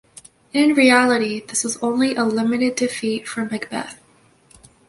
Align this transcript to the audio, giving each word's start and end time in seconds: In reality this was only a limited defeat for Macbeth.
In 0.51 0.73
reality 0.73 1.41
this 1.45 1.63
was 1.63 1.77
only 1.79 2.15
a 2.15 2.23
limited 2.23 2.75
defeat 2.75 3.27
for 3.27 3.45
Macbeth. 3.45 3.99